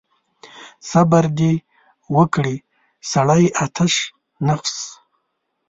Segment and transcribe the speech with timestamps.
[0.91, 1.53] صبر دې
[2.15, 2.55] وکړي
[3.11, 3.93] سړی آتش
[4.47, 4.75] نفس.